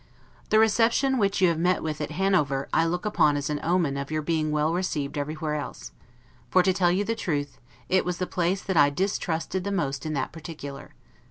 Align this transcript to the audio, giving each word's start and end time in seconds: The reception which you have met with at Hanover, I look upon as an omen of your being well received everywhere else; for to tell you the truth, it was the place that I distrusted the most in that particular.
The 0.49 0.57
reception 0.57 1.19
which 1.19 1.41
you 1.41 1.49
have 1.49 1.59
met 1.59 1.83
with 1.83 2.01
at 2.01 2.09
Hanover, 2.09 2.67
I 2.73 2.87
look 2.87 3.05
upon 3.05 3.37
as 3.37 3.51
an 3.51 3.59
omen 3.61 3.97
of 3.97 4.09
your 4.09 4.23
being 4.23 4.49
well 4.49 4.73
received 4.73 5.15
everywhere 5.15 5.53
else; 5.53 5.91
for 6.49 6.63
to 6.63 6.73
tell 6.73 6.91
you 6.91 7.03
the 7.03 7.13
truth, 7.13 7.59
it 7.87 8.03
was 8.03 8.17
the 8.17 8.25
place 8.25 8.63
that 8.63 8.75
I 8.75 8.89
distrusted 8.89 9.63
the 9.63 9.71
most 9.71 10.03
in 10.03 10.13
that 10.13 10.31
particular. 10.31 10.95